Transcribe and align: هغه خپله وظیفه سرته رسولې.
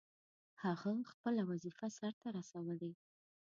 هغه 0.63 0.91
خپله 1.11 1.41
وظیفه 1.51 1.87
سرته 1.97 2.27
رسولې. 2.37 2.91